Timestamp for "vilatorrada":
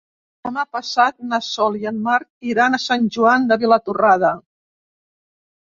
3.67-4.35